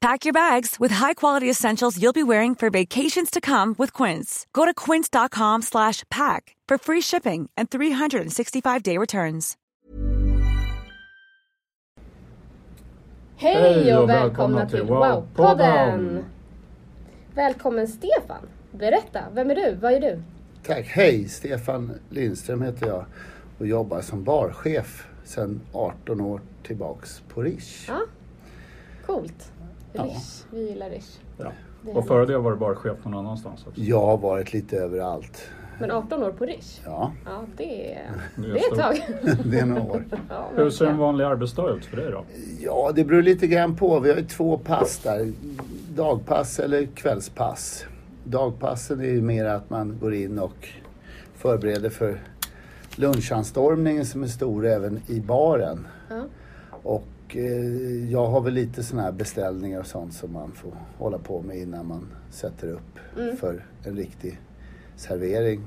[0.00, 4.46] Pack your bags with high-quality essentials you'll be wearing for vacations to come with Quince.
[4.54, 9.56] Go to quince.com slash pack for free shipping and 365-day returns.
[13.36, 14.82] Hej och välkomna välkomna till!
[14.82, 16.24] Wow-podden.
[17.34, 18.46] Välkommen Stefan!
[18.70, 19.74] Berätta, vem är du?
[19.74, 20.22] Vad är du?
[20.66, 21.28] Tack, hej!
[21.28, 23.04] Stefan Lindström heter jag
[23.58, 27.88] och jobbar som barchef sedan 18 år tillbaks på Rish.
[27.88, 28.00] Ja,
[29.06, 29.52] coolt.
[29.92, 30.04] Ja.
[30.04, 31.20] Rish, vi gillar Rish.
[31.38, 31.52] Ja.
[31.94, 33.80] Och före det var du bara chef någon annanstans också.
[33.80, 35.42] Jag har varit lite överallt.
[35.80, 36.80] Men 18 år på Rish?
[36.84, 39.06] Ja, Ja, det är, Det är ett tag.
[39.44, 40.04] det är några år.
[40.28, 42.24] Ja, Hur ser en vanlig arbetsdag ut för dig då?
[42.60, 44.00] Ja, det beror lite grann på.
[44.00, 45.32] Vi har ju två pass där.
[45.94, 47.84] Dagpass eller kvällspass.
[48.24, 50.68] Dagpassen är ju mer att man går in och
[51.34, 52.20] förbereder för
[52.96, 55.86] lunchanstormningen som är stor även i baren.
[56.10, 56.22] Ja.
[56.82, 57.04] Och
[57.36, 61.42] eh, jag har väl lite sådana här beställningar och sånt som man får hålla på
[61.42, 62.80] med innan man sätter upp
[63.18, 63.36] Mm.
[63.36, 64.40] för en riktig
[64.96, 65.66] servering.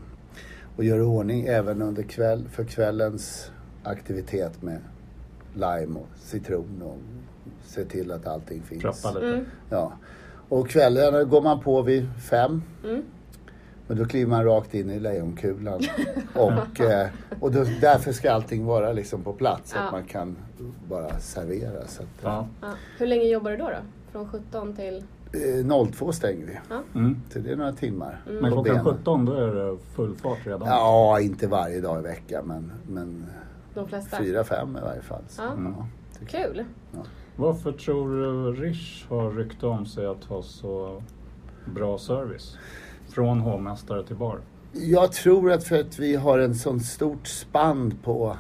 [0.76, 3.52] Och gör ordning även under kväll, för kvällens
[3.84, 4.80] aktivitet med
[5.54, 6.98] lime och citron och
[7.64, 9.06] se till att allting finns.
[9.06, 9.28] Lite.
[9.28, 9.46] Mm.
[9.70, 9.94] Ja.
[10.50, 12.62] Och kvällen går man på vid fem.
[12.84, 13.04] Mm.
[13.88, 15.82] Men då kliver man rakt in i lejonkulan.
[16.34, 17.08] och eh,
[17.40, 19.72] och då, därför ska allting vara liksom på plats.
[19.72, 19.82] Så Ja.
[19.82, 20.36] att man kan
[20.90, 21.88] bara servera.
[21.88, 22.48] Så att, Ja.
[22.62, 22.68] Ja.
[22.98, 23.64] Hur länge jobbar du då?
[23.70, 23.78] då?
[24.12, 25.04] Från 17 till...
[25.70, 26.58] eh, 02 stänger vi.
[27.00, 27.22] Mm.
[27.30, 28.22] Så det är några timmar.
[28.30, 28.42] Mm.
[28.42, 28.94] Men klockan benen.
[28.98, 30.68] 17 då är det full fart redan?
[30.68, 33.26] Ja, inte varje dag i veckan men, men
[33.74, 34.18] De flesta?
[34.18, 35.22] fyra, fem i varje fall.
[35.28, 35.42] Så,
[36.20, 36.48] tycker jag.
[36.54, 36.66] Kul!
[37.36, 41.02] Varför tror du Rish har rykte om sig att ha så
[41.66, 42.58] bra service?
[43.10, 44.40] Från hovmästare till bar.
[44.72, 48.38] Jag tror att för att vi har en sån stort spann på,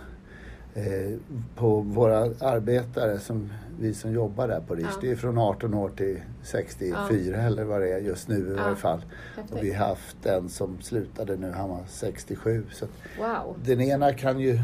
[0.73, 1.17] eh,
[1.56, 4.85] på våra arbetare, som vi som jobbar där på Rish.
[4.94, 4.97] Ja.
[5.01, 8.63] Det är från 18 år till 64 eller vad det är just nu i Ja.
[8.63, 9.01] varje fall.
[9.35, 9.55] Häftigt.
[9.57, 12.66] Och vi har haft en som slutade nu, han var 67.
[12.72, 12.85] Så
[13.19, 13.55] Wow!
[13.66, 14.59] den ena kan ju...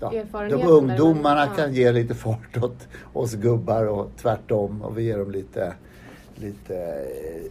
[0.00, 1.52] Ja, de ungdomarna ja.
[1.56, 4.82] kan ge lite fart åt oss gubbar och tvärtom.
[4.82, 5.74] Och vi ger dem lite,
[6.38, 6.76] lite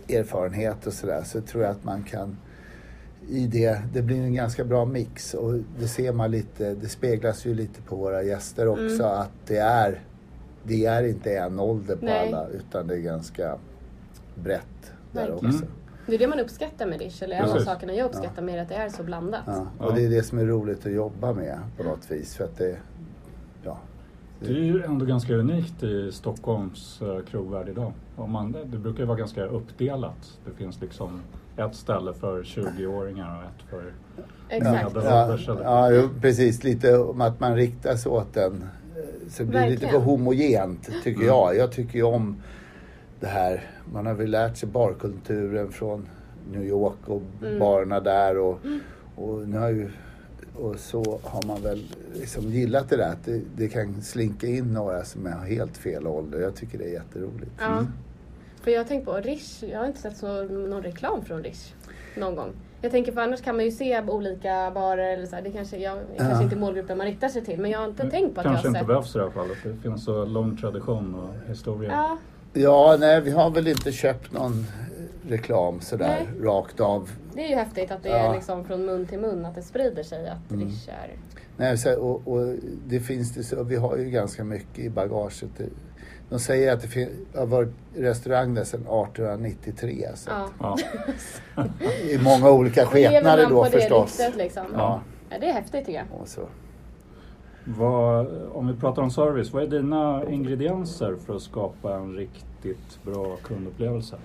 [0.08, 1.24] eh, erfarenhet och sådär.
[1.24, 2.38] Så tror jag att man kan
[3.30, 7.46] i det, det blir en ganska bra mix och det ser man lite, det speglas
[7.46, 9.20] ju lite på våra gäster också Mm.
[9.20, 10.02] att det är,
[10.64, 12.28] det är inte en ålder på Nej.
[12.28, 13.58] alla utan det är ganska
[14.36, 14.62] brett
[15.12, 15.36] där Verkligen.
[15.48, 15.58] också.
[15.66, 15.70] Mm.
[16.06, 18.70] Det är det man uppskattar med Rish, eller en av sakerna jag uppskattar med att
[18.70, 19.42] det är så blandat.
[19.46, 19.68] Ja.
[19.80, 19.86] Ja.
[19.86, 22.58] Och det är det som är roligt att jobba med på något vis för att
[22.58, 22.78] det,
[23.64, 23.80] ja.
[24.40, 27.92] Det är ju ändå ganska unikt i Stockholms eh, krogvärld idag.
[28.16, 30.38] Om man, det brukar ju vara ganska uppdelat.
[30.46, 31.22] Det finns liksom
[31.58, 33.94] ett ställe för 20-åringar och ett för...
[34.50, 34.96] Exakt.
[35.64, 36.64] Ja, Ja, precis.
[36.64, 38.66] Lite om att man riktar sig åt den.
[39.30, 40.02] Så det blir lite för Verkligen.
[40.06, 41.28] homogent tycker Mm.
[41.28, 41.56] jag.
[41.58, 42.36] Jag tycker ju om
[43.20, 43.64] det här.
[43.94, 46.08] Man har väl lärt sig barkulturen från
[46.52, 47.60] New York och Mm.
[47.60, 48.38] barerna där.
[48.38, 48.60] Och,
[49.16, 49.90] och, nu har ju,
[50.56, 51.84] och så har man väl
[52.14, 53.10] liksom gillat det där.
[53.12, 56.40] Att det, det kan slinka in några som har helt fel ålder.
[56.40, 57.52] Jag tycker det är jätteroligt.
[57.60, 57.86] Ja.
[58.62, 61.74] För jag har tänkt på Rish, jag har inte sett så, någon reklam från Rish
[62.18, 62.50] någon gång.
[62.82, 65.78] Jag tänker för annars kan man ju se olika barer eller så här, det kanske,
[65.78, 66.44] jag, jag kanske Ja.
[66.44, 68.68] inte är målgruppen man riktar sig till men jag har inte tänkt på att Kanske
[68.68, 68.88] jag har inte sett.
[68.88, 69.58] behövs i det här fallet.
[69.64, 71.92] Det finns så lång tradition och historia.
[71.92, 72.18] Ja,
[72.56, 74.66] Ja, nej vi har väl inte köpt någon
[75.28, 76.46] reklam sådär Nej.
[76.46, 77.10] rakt av.
[77.34, 78.16] det är ju häftigt att det Ja.
[78.16, 80.68] är liksom från mun till mun, att det sprider sig att Mm.
[80.68, 81.12] Rish är...
[81.58, 82.56] Nej, så, och, och
[82.88, 85.44] det finns det så, vi har ju ganska mycket i bagaget.
[86.30, 90.08] De säger att det fin- har varit restaurang där sedan 1893.
[90.16, 90.30] Så
[90.60, 90.78] Ja.
[91.56, 91.66] Ja.
[92.10, 94.20] I många olika skepnader då på det förstås.
[94.20, 94.64] ryktet liksom.
[94.74, 95.02] Ja.
[95.30, 96.22] Ja, det är häftigt tycker jag.
[96.22, 96.42] Och så.
[97.66, 103.04] Vad, om vi pratar om service, vad är dina ingredienser för att skapa en riktigt
[103.04, 104.16] bra kundupplevelse?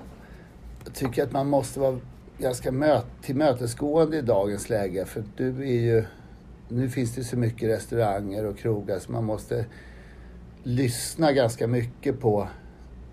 [0.88, 1.98] Jag tycker att man måste vara
[2.38, 5.04] ganska möt, tillmötesgående i dagens läge.
[5.04, 6.04] För du är ju
[6.68, 9.66] nu finns det så mycket restauranger och krogar så man måste
[10.62, 12.48] lyssna ganska mycket på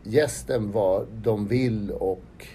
[0.03, 2.47] gästen, vad de vill och,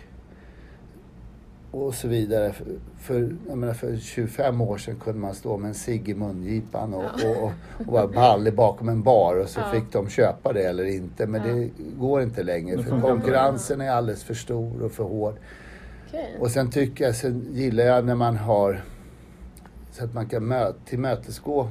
[1.70, 2.52] och så vidare.
[2.98, 7.04] För, menar, för 25 år sedan kunde man stå med en cigg i mungipan och,
[7.22, 7.28] Ja.
[7.30, 9.70] och, och, och vara ballig bakom en bar och så Ja.
[9.72, 11.26] fick de köpa det eller inte.
[11.26, 11.54] Men Ja.
[11.54, 15.34] det går inte längre Det för konkurrensen är alldeles för stor och för hård.
[16.08, 16.36] Okej.
[16.40, 18.80] Och sen tycker jag, sen gillar jag när man har
[19.92, 21.68] så att man kan mö, tillmötesgå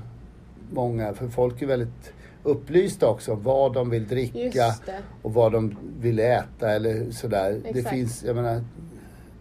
[0.74, 2.14] många, för folk är väldigt
[2.44, 5.00] upplysta också om vad de vill dricka det.
[5.22, 7.60] och vad de vill äta eller sådär.
[7.64, 7.90] Det Exakt.
[7.96, 8.62] finns, jag menar,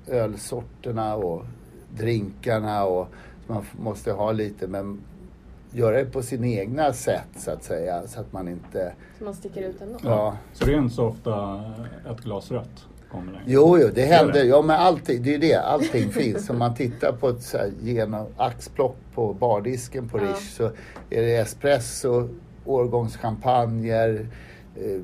[0.09, 1.45] ölsorterna och
[1.97, 3.09] drinkarna och
[3.47, 5.01] man måste ha lite, men
[5.73, 9.35] göra det på sin egna sätt så att säga, så att man inte, Så man
[9.35, 9.99] sticker ut ändå.
[10.05, 10.37] ja.
[10.53, 11.63] Så det är inte så ofta
[12.11, 13.45] ett glas rött kommer längre?
[13.47, 14.33] Jo, jo, det händer.
[14.33, 14.45] det?
[14.45, 15.55] Ja, men allting, det är ju det.
[15.55, 16.51] Allting finns.
[16.51, 20.25] Om man tittar på ett så här genom axplock på bardisken på Ja.
[20.25, 20.65] Rish så
[21.11, 22.29] är det espresso,
[22.65, 24.27] årgångschampagner,
[24.77, 25.01] eh,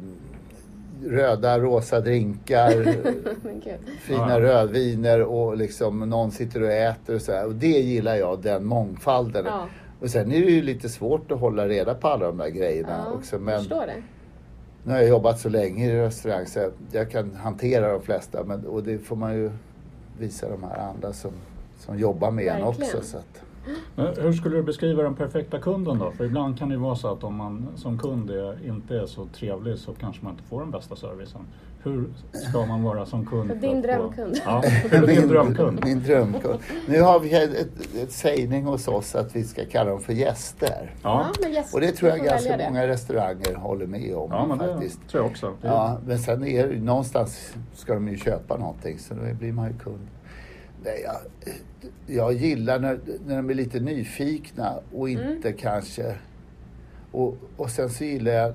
[1.11, 2.71] röda, rosa drinkar,
[4.01, 4.41] fina Ja.
[4.41, 7.47] rödviner och liksom någon sitter och äter och så här.
[7.47, 9.45] Och det gillar jag, den mångfalden.
[9.47, 9.67] Ja.
[10.01, 13.05] Och sen är det ju lite svårt att hålla reda på alla de där grejerna
[13.07, 13.39] Ja, också.
[13.39, 14.03] Men förstår det.
[14.85, 18.45] nu har jag jobbat så länge i restaurang så jag, jag kan hantera de flesta.
[18.45, 19.51] Men, och det får man ju
[20.19, 21.31] visa de här andra som,
[21.79, 22.69] som jobbar med en Verkligen.
[22.97, 23.03] också.
[23.11, 23.43] Så att,
[23.97, 26.11] Men hur skulle du beskriva den perfekta kunden då?
[26.11, 29.07] För ibland kan det ju vara så att om man som kund är, inte är
[29.07, 31.41] så trevlig så kanske man inte får den bästa servicen.
[31.83, 33.51] Hur ska man vara som kund?
[33.61, 34.37] Din få- drömkund.
[34.45, 34.63] Ja,
[35.07, 35.81] din drömkund?
[35.85, 36.59] Min drömkund.
[36.89, 40.13] Nu har vi ett, ett, ett sägning hos oss att vi ska kalla dem för
[40.13, 40.95] gäster.
[41.03, 42.71] Ja, men yes, Och det tror jag ganska välja det.
[42.73, 45.09] många restauranger håller med om ja men det faktiskt.
[45.09, 45.53] tror jag också.
[45.61, 49.53] Det Ja, men sen är det någonstans ska de ju köpa någonting så då blir
[49.53, 50.07] man ju kund.
[50.85, 51.17] Nej, jag,
[52.07, 56.17] jag gillar när, när de är lite nyfikna och inte kanske...
[57.13, 58.55] Och, och sen så gillar jag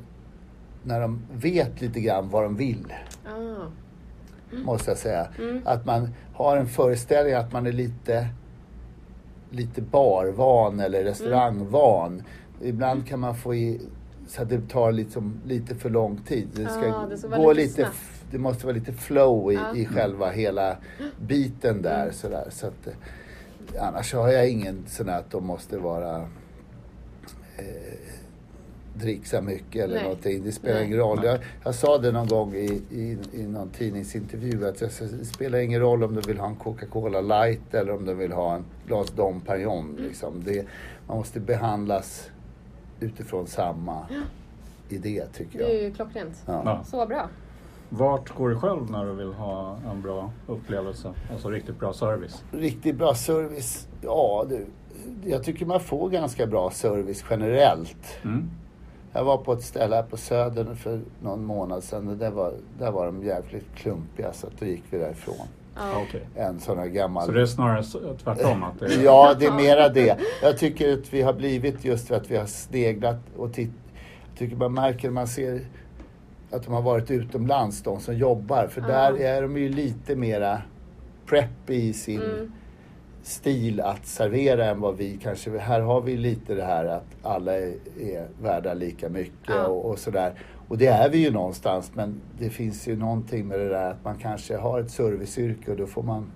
[0.83, 2.93] när de vet lite grann vad de vill,
[3.25, 3.65] Ah.
[4.65, 5.27] måste jag säga.
[5.39, 5.61] Mm.
[5.65, 8.27] Att man har en föreställning att man är lite,
[9.49, 12.23] lite barvan eller restaurangvan.
[12.61, 13.81] Ibland kan man få i
[14.27, 16.47] så att det tar liksom lite för lång tid.
[16.53, 17.89] Det, ska Ja, det ska gå lite lite,
[18.31, 19.75] det måste vara lite flow i, Ja.
[19.75, 20.77] i själva hela
[21.21, 22.01] biten där.
[22.01, 22.13] Mm.
[22.13, 22.47] Sådär.
[22.49, 26.15] Så att, eh, annars har jag ingen sån här att de måste vara
[27.57, 27.99] eh,
[28.93, 30.03] dricksa mycket eller Nej.
[30.03, 30.43] någonting.
[30.43, 30.85] Det spelar Nej.
[30.85, 31.19] ingen roll.
[31.23, 34.89] Jag, jag sa det någon gång i, i, i någon tidningsintervju att jag,
[35.19, 38.31] det spelar ingen roll om du vill ha en Coca-Cola light eller om du vill
[38.31, 39.95] ha en glas Dom Perignon.
[39.99, 40.43] Liksom.
[40.45, 40.65] Det,
[41.07, 42.29] man måste behandlas
[42.99, 44.05] utifrån samma
[44.89, 45.83] idé tycker Det är jag.
[45.83, 46.43] ju klockrent.
[46.45, 46.61] Ja.
[46.65, 46.83] Ja.
[46.83, 47.29] Så bra.
[47.89, 51.13] Vart går du själv när du vill ha en bra upplevelse?
[51.31, 52.43] Alltså riktigt bra service?
[52.51, 53.87] Riktigt bra service.
[54.01, 54.65] Ja, du,
[55.25, 58.19] jag tycker man får ganska bra service generellt.
[58.23, 58.49] Mm.
[59.13, 62.53] Jag var på ett ställe här på Södern för någon månad sedan och där var,
[62.79, 65.47] där var de jävligt klumpiga så att då gick vi därifrån.
[65.75, 66.03] Ja.
[66.07, 66.27] okej.
[66.35, 67.25] En sån här gammal...
[67.25, 67.83] Så det är snarare
[68.23, 68.63] tvärtom?
[68.63, 69.03] Att det är...
[69.03, 70.17] Ja, det är mera det.
[70.41, 73.75] Jag tycker att vi har blivit just för att vi har sneglat och tittat.
[74.29, 75.61] Jag tycker man märker när man ser
[76.51, 78.67] att de har varit utomlands, de som jobbar.
[78.67, 80.61] För där är de ju lite mera
[81.25, 82.51] preppy i sin Mm.
[83.23, 85.57] stil att servera än vad vi kanske...
[85.57, 89.67] Här har vi lite det här att alla är, är värda lika mycket Ja.
[89.67, 90.33] och, och sådär.
[90.67, 94.03] Och det är vi ju någonstans men det finns ju någonting med det där att
[94.03, 96.31] man kanske har ett serviceyrke och då får man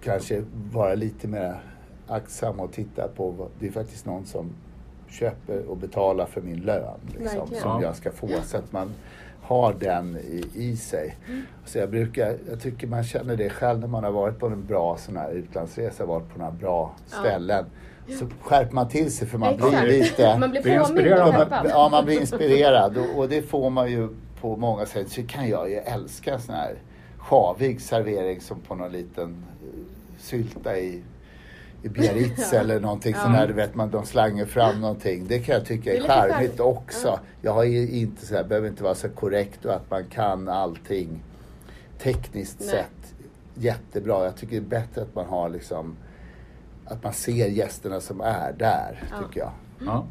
[0.00, 0.42] kanske
[0.72, 1.56] vara lite mer
[2.08, 4.50] aktsam och titta på vad, det är faktiskt någon som
[5.14, 7.82] köper och betalar för min lön liksom, som Ja.
[7.82, 8.90] jag ska få så att man
[9.42, 11.16] har den i, i sig.
[11.64, 14.66] Så jag brukar, jag tycker man känner det själv när man har varit på en
[14.66, 17.18] bra sån här utlandsresa, varit på några bra Ja.
[17.20, 17.64] ställen.
[18.18, 19.70] Så skärper man till sig för man Exakt.
[19.84, 20.38] blir lite...
[20.38, 24.08] Man blir påmind Ja, man, ja, man blir inspirerad och, och det får man ju
[24.40, 25.08] på många sätt.
[25.10, 26.74] Så kan jag ju älska sån här
[27.18, 29.68] sjavig servering som på någon liten eh,
[30.18, 31.02] sylta i,
[31.84, 32.58] i Biarritz Ja.
[32.58, 33.22] eller någonting Ja.
[33.22, 35.26] sån här, du vet man, de slänger fram någonting.
[35.28, 37.08] Det kan jag tycka är charmigt också.
[37.08, 37.18] Ja.
[37.42, 40.48] Jag har ju inte så här, behöver inte vara så korrekt och att man kan
[40.48, 41.22] allting
[41.98, 42.68] tekniskt Nej.
[42.68, 43.14] sett
[43.54, 44.24] jättebra.
[44.24, 45.96] Jag tycker det är bättre att man har liksom
[46.86, 49.26] att man ser gästerna som är där, Ja.
[49.26, 49.52] tycker jag.
[49.86, 50.04] Ja.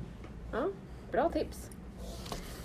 [0.51, 0.67] Ja,
[1.11, 1.69] bra tips.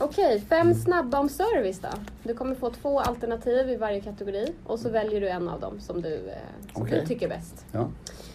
[0.01, 1.89] Okej, fem snabba om service då.
[2.23, 5.81] Du kommer få två alternativ i varje kategori och så väljer du en av dem
[5.81, 7.01] som du, eh, som Okej.
[7.01, 7.67] du tycker bäst.
[7.73, 7.91] Ja.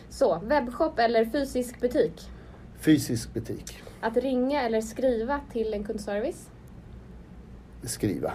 [0.09, 2.21] Så, webbshop eller fysisk butik?
[2.79, 3.83] Fysisk butik.
[4.01, 6.49] Att ringa eller skriva till en kundservice?
[7.83, 8.31] Skriva.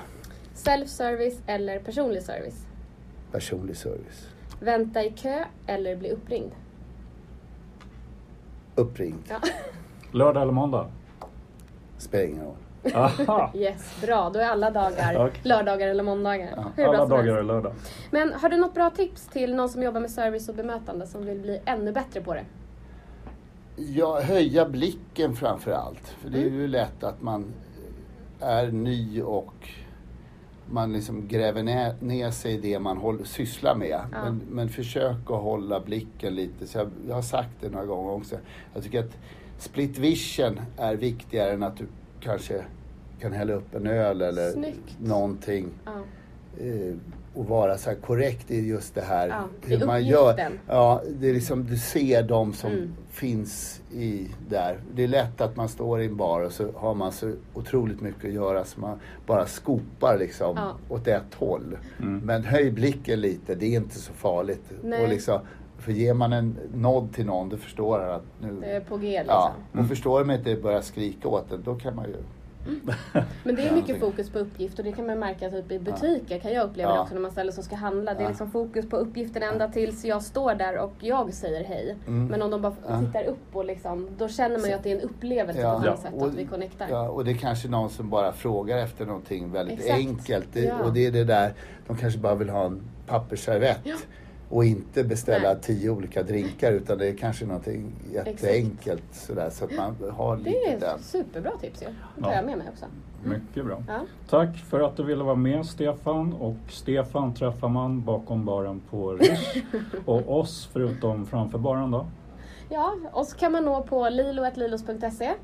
[0.54, 2.66] Self-service eller personlig service?
[3.32, 4.26] Personlig service.
[4.60, 6.52] Vänta i kö eller bli uppringd?
[8.78, 9.22] uppringd.
[9.28, 9.40] Ja.
[10.12, 10.90] Lördag eller måndag?
[11.98, 12.56] Spelar ingen roll.
[12.94, 13.52] Aha.
[13.56, 14.30] Yes, bra.
[14.30, 15.40] Då är alla dagar Okej.
[15.42, 16.64] lördagar eller måndagar.
[16.76, 17.72] Hur bra Alla dagar är lördag.
[18.10, 21.26] Men har du något bra tips till någon som jobbar med service och bemötande som
[21.26, 22.44] vill bli ännu bättre på det?
[23.76, 26.08] Ja, höja blicken framför allt.
[26.08, 27.44] För det är ju lätt att man
[28.40, 29.54] är ny och
[30.70, 34.00] man liksom gräver ner, ner sig i det man håller, sysslar med.
[34.10, 36.66] Men, men försök att hålla blicken lite.
[36.66, 38.36] Så jag, jag har sagt det några gånger också.
[38.74, 39.18] Jag tycker att
[39.58, 41.86] split vision är viktigare än att du
[42.28, 42.64] kanske
[43.20, 44.96] kan hälla upp en öl eller Snyggt.
[45.00, 45.66] någonting.
[45.84, 45.90] Ja.
[46.64, 46.94] eh,
[47.34, 50.50] och vara så här korrekt i just det här Ja, hur man gör.
[50.68, 52.92] Ja, det är liksom, du ser de som Mm.
[53.10, 54.78] finns i där.
[54.94, 58.00] Det är lätt att man står i en bar och så har man så otroligt
[58.00, 60.76] mycket att göra så man bara skopar liksom Ja.
[60.94, 61.78] åt ett håll.
[61.98, 64.64] Men höj blicken lite, det är inte så farligt.
[64.82, 65.02] Nej.
[65.02, 65.40] Och liksom,
[65.78, 68.56] för ger man en nod till någon, då förstår han att nu...
[68.60, 69.26] Det är på G liksom.
[69.72, 72.16] Ja, och förstår de inte börjar skrika åt den, då kan man ju...
[73.44, 75.78] Men det är Ja, mycket fokus på uppgift och det kan man märka typ i
[75.78, 77.02] butiker kan jag uppleva det Ja.
[77.02, 78.14] också när man ställer sig och ska handla.
[78.14, 78.28] Det är Ja.
[78.28, 81.96] liksom fokus på uppgiften ända tills jag står där och jag säger hej.
[82.06, 82.26] Mm.
[82.26, 84.96] Men om de bara tittar upp och liksom, då känner man ju att det är
[84.96, 86.86] en upplevelse på ett annat sätt att vi connectar.
[86.90, 89.98] Ja, och det är kanske någon som bara frågar efter någonting väldigt Exakt.
[89.98, 90.48] enkelt.
[90.52, 90.74] Det, Ja.
[90.84, 91.52] Och det är det där,
[91.86, 93.80] de kanske bara vill ha en pappersservett.
[94.50, 95.62] Och inte beställa Nej.
[95.62, 100.42] tio olika drinkar utan det är kanske någonting jätteenkelt sådär så att man har Det
[100.42, 100.96] lite är den.
[100.98, 101.86] ett superbra tips ju.
[102.16, 102.36] Det tar Ja.
[102.36, 102.84] jag med mig också.
[103.24, 103.82] Mycket bra.
[103.88, 104.00] Ja.
[104.30, 106.32] Tack för att du ville vara med Stefan.
[106.32, 109.62] Och Stefan träffar man bakom baren på Rish.
[110.04, 112.06] och oss förutom framför baren då.
[112.68, 112.94] Ja,
[113.26, 115.34] så kan man nå på lilo.lilos.se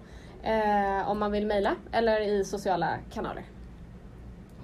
[0.42, 3.42] eh, om man vill mejla eller i sociala kanaler.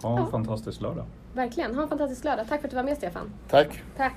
[0.03, 0.31] Ha en Ja.
[0.31, 1.05] fantastisk lördag.
[1.35, 1.75] Verkligen.
[1.75, 2.47] Ha en fantastisk lördag.
[2.49, 3.31] Tack för att du var med Stefan.
[3.49, 3.83] Tack!
[3.97, 4.17] Tack.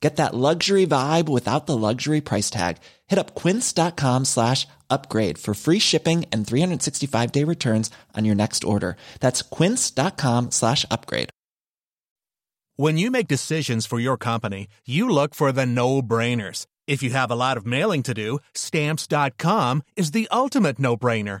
[0.00, 2.76] Get that luxury vibe without the luxury price tag.
[3.06, 8.62] Hit up quince.com slash upgrade for free shipping and 365 day returns on your next
[8.62, 8.96] order.
[9.20, 11.30] That's quince.com slash upgrade.
[12.78, 16.66] When you make decisions for your company, you look for the no brainers.
[16.86, 21.40] If you have a lot of mailing to do, stamps.com is the ultimate no brainer.